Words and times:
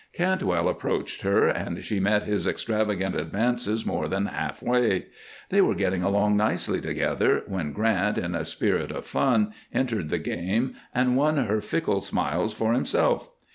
Cantwell 0.13 0.67
approached 0.67 1.21
her, 1.21 1.47
and 1.47 1.83
she 1.83 1.99
met 1.99 2.23
his 2.23 2.47
extravagant 2.47 3.13
advances 3.13 3.85
more 3.85 4.07
than 4.07 4.25
half 4.25 4.63
way. 4.63 5.05
They 5.51 5.61
were 5.61 5.75
getting 5.75 6.01
along 6.01 6.35
nicely 6.37 6.81
together 6.81 7.43
when 7.45 7.71
Grant, 7.71 8.17
in 8.17 8.33
a 8.33 8.43
spirit 8.43 8.89
of 8.91 9.05
fun, 9.05 9.53
entered 9.71 10.09
the 10.09 10.17
game 10.17 10.73
and 10.91 11.15
won 11.15 11.37
her 11.37 11.61
fickle 11.61 12.01
smiles 12.01 12.51
for 12.51 12.73
himself. 12.73 13.29